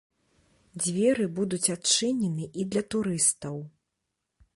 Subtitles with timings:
[0.85, 3.57] Дзверы будуць адчынены і для турыстаў.